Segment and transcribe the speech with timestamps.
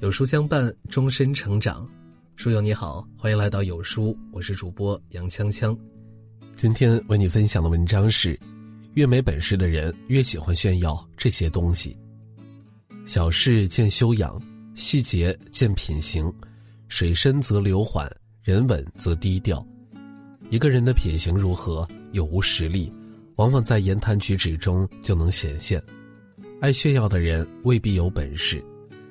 [0.00, 1.88] 有书相伴，终身成长。
[2.34, 5.74] 书友你好，欢迎来到有书，我是主播杨锵锵。
[6.54, 8.38] 今天为你分享的文章是：
[8.92, 11.96] 越没本事的人越喜欢炫耀这些东西。
[13.06, 14.38] 小事见修养，
[14.74, 16.30] 细节见品行，
[16.88, 18.06] 水深则流缓，
[18.42, 19.66] 人稳则低调。
[20.50, 22.92] 一个人的品行如何，有无实力，
[23.36, 25.82] 往往在言谈举止中就能显现。
[26.60, 28.62] 爱炫耀的人未必有本事。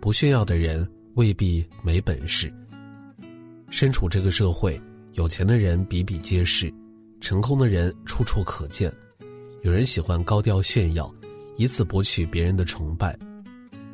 [0.00, 2.52] 不炫耀的人未必没本事。
[3.70, 4.80] 身处这个社会，
[5.12, 6.72] 有钱的人比比皆是，
[7.20, 8.92] 成功的人处处可见。
[9.62, 11.12] 有人喜欢高调炫耀，
[11.56, 13.12] 以此博取别人的崇拜；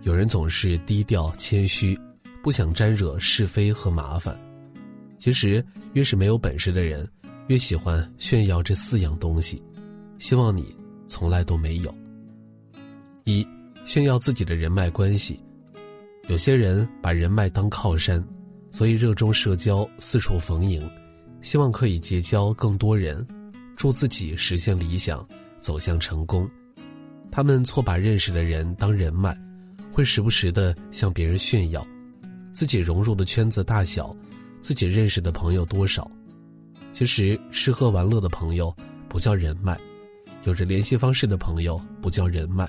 [0.03, 1.99] 有人总是低调谦虚，
[2.43, 4.39] 不想沾惹是非和麻烦。
[5.19, 5.65] 其实，
[5.95, 7.09] 越是没有本事的人，
[7.47, 9.63] 越喜欢炫耀这四样东西。
[10.19, 11.95] 希望你从来都没有。
[13.25, 13.47] 一，
[13.85, 15.41] 炫耀自己的人脉关系。
[16.33, 18.27] 有些人把人脉当靠山，
[18.71, 20.81] 所以热衷社交，四处逢迎，
[21.43, 23.23] 希望可以结交更多人，
[23.77, 25.23] 助自己实现理想，
[25.59, 26.49] 走向成功。
[27.31, 29.39] 他们错把认识的人当人脉，
[29.93, 31.87] 会时不时的向别人炫耀
[32.51, 34.17] 自己融入的圈子大小，
[34.63, 36.11] 自己认识的朋友多少。
[36.95, 38.75] 其实吃喝玩乐的朋友
[39.07, 39.79] 不叫人脉，
[40.45, 42.67] 有着联系方式的朋友不叫人脉，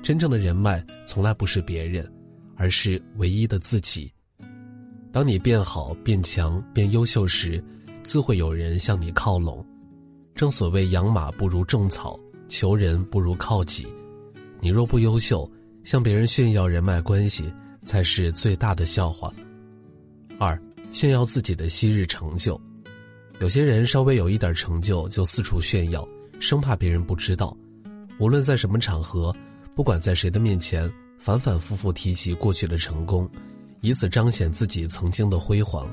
[0.00, 2.08] 真正的人脉从来不是别人。
[2.56, 4.10] 而是唯一的自己。
[5.12, 7.62] 当你变好、变强、变优秀时，
[8.02, 9.64] 自会有人向你靠拢。
[10.34, 13.86] 正所谓“养马不如种草，求人不如靠己”。
[14.60, 15.48] 你若不优秀，
[15.84, 17.52] 向别人炫耀人脉关系，
[17.84, 19.32] 才是最大的笑话。
[20.38, 20.60] 二，
[20.90, 22.60] 炫耀自己的昔日成就。
[23.40, 26.06] 有些人稍微有一点成就，就四处炫耀，
[26.40, 27.56] 生怕别人不知道。
[28.18, 29.34] 无论在什么场合，
[29.74, 30.90] 不管在谁的面前。
[31.24, 33.26] 反反复复提及过去的成功，
[33.80, 35.88] 以此彰显自己曾经的辉煌。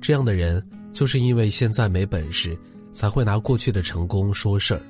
[0.00, 2.56] 这样的人，就是因为现在没本事，
[2.92, 4.80] 才会拿过去的成功说事儿，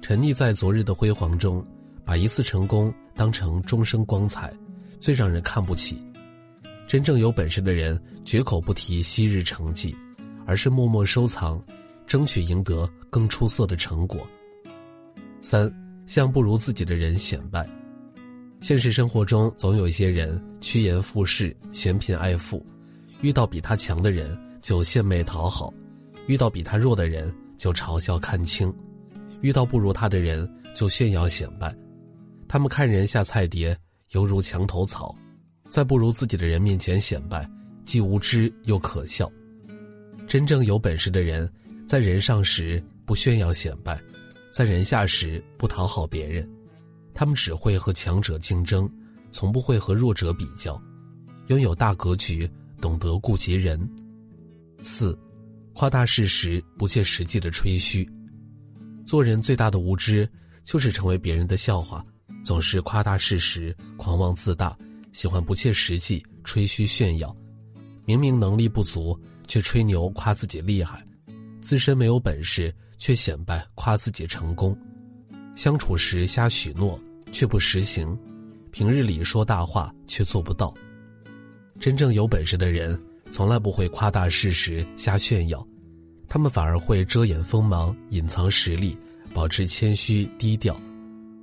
[0.00, 1.62] 沉溺在昨日的辉煌中，
[2.02, 4.50] 把一次成功当成终生光彩，
[4.98, 5.98] 最让人看不起。
[6.88, 9.94] 真正有本事的人，绝口不提昔日成绩，
[10.46, 11.62] 而是默默收藏，
[12.06, 14.26] 争取赢得更出色的成果。
[15.42, 15.70] 三，
[16.06, 17.68] 向不如自己的人显摆。
[18.64, 22.64] 现实生活中，总有一些人趋炎附势、嫌贫爱富，
[23.20, 25.70] 遇到比他强的人就献媚讨好，
[26.28, 28.74] 遇到比他弱的人就嘲笑看轻，
[29.42, 31.76] 遇到不如他的人就炫耀显摆。
[32.48, 33.76] 他们看人下菜碟，
[34.12, 35.14] 犹如墙头草，
[35.68, 37.46] 在不如自己的人面前显摆，
[37.84, 39.30] 既无知又可笑。
[40.26, 41.46] 真正有本事的人，
[41.86, 44.00] 在人上时不炫耀显摆，
[44.50, 46.48] 在人下时不讨好别人。
[47.14, 48.90] 他们只会和强者竞争，
[49.30, 50.80] 从不会和弱者比较，
[51.46, 53.80] 拥有大格局，懂得顾及人。
[54.82, 55.16] 四，
[55.72, 58.06] 夸大事实，不切实际的吹嘘。
[59.06, 60.28] 做人最大的无知，
[60.64, 62.04] 就是成为别人的笑话，
[62.42, 64.76] 总是夸大事实，狂妄自大，
[65.12, 67.34] 喜欢不切实际，吹嘘炫耀。
[68.04, 71.02] 明明能力不足，却吹牛夸自己厉害，
[71.62, 74.76] 自身没有本事，却显摆夸自己成功。
[75.54, 77.00] 相处时瞎许诺
[77.30, 78.18] 却不实行，
[78.70, 80.74] 平日里说大话却做不到。
[81.78, 83.00] 真正有本事的人，
[83.30, 85.66] 从来不会夸大事实、瞎炫耀，
[86.28, 88.96] 他们反而会遮掩锋芒、隐藏实力，
[89.32, 90.80] 保持谦虚低调，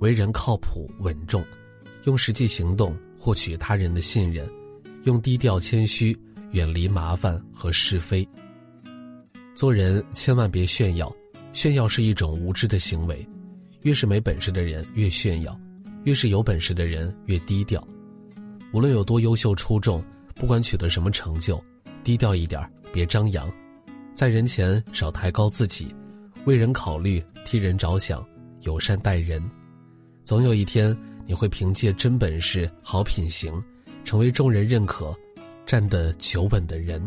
[0.00, 1.44] 为人靠谱稳重，
[2.04, 4.48] 用实际行动获取他人的信任，
[5.04, 6.18] 用低调谦虚
[6.50, 8.26] 远离麻烦和是非。
[9.54, 11.14] 做人千万别炫耀，
[11.52, 13.26] 炫耀是一种无知的行为。
[13.82, 15.58] 越是没本事的人越炫耀，
[16.04, 17.86] 越是有本事的人越低调。
[18.72, 20.02] 无论有多优秀出众，
[20.34, 21.62] 不管取得什么成就，
[22.02, 22.60] 低调一点，
[22.92, 23.52] 别张扬，
[24.14, 25.94] 在人前少抬高自己，
[26.44, 28.24] 为人考虑，替人着想，
[28.60, 29.42] 友善待人。
[30.24, 30.96] 总有一天，
[31.26, 33.52] 你会凭借真本事、好品行，
[34.04, 35.14] 成为众人认可、
[35.66, 37.02] 站得久稳的人。